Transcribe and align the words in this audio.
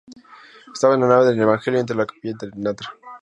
Estaba 0.73 0.95
en 0.95 1.01
la 1.01 1.07
nave 1.09 1.25
del 1.27 1.41
Evangelio, 1.41 1.79
entre 1.79 1.95
la 1.95 2.07
capilla 2.07 2.33
de 2.41 2.47
Ntra. 2.57 2.89